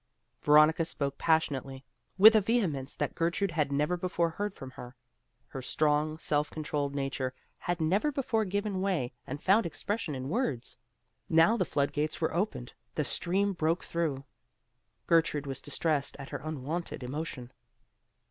[0.41, 1.85] Veronica spoke passionately;
[2.17, 4.95] with a vehemence that Gertrude had never before heard from her.
[5.49, 10.75] Her strong, self controlled nature had never before given way and found expression in words.
[11.29, 14.23] Now the flood gates were opened, the stream broke through.
[15.05, 17.51] Gertrude was distressed at her unwonted emotion.